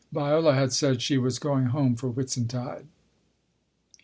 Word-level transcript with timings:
(Viola 0.11 0.55
had 0.55 0.73
said 0.73 0.99
she 0.99 1.19
was 1.19 1.37
going 1.37 1.65
home 1.67 1.93
for 1.95 2.09
Whitsuntide.) 2.09 2.87